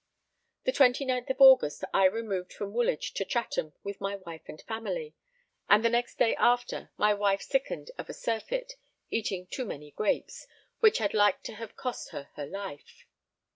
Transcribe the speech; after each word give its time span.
The 0.63 0.71
29th 0.71 1.29
of 1.29 1.39
August, 1.41 1.83
I 1.93 2.05
removed 2.05 2.51
from 2.53 2.73
Woolwich 2.73 3.13
to 3.13 3.23
Chatham 3.23 3.73
with 3.83 4.01
my 4.01 4.15
wife 4.15 4.41
and 4.47 4.59
family, 4.63 5.13
and 5.69 5.85
the 5.85 5.91
next 5.91 6.17
day 6.17 6.35
after 6.37 6.89
my 6.97 7.13
wife 7.13 7.43
sickened 7.43 7.91
of 7.99 8.09
a 8.09 8.13
surfeit, 8.15 8.73
eating 9.11 9.45
too 9.45 9.63
many 9.63 9.91
grapes, 9.91 10.47
which 10.79 10.97
had 10.97 11.13
like 11.13 11.43
to 11.43 11.53
have 11.53 11.75
cost 11.75 12.09
her 12.09 12.29
her 12.35 12.47
life. 12.47 13.05